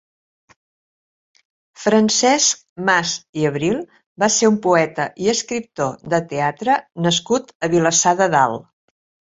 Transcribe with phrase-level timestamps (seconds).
[1.81, 3.13] Francesc Mas
[3.43, 3.77] i Abril
[4.25, 8.69] va ser un poeta i escriptor de teatre nascut a Vilassar de Dalt.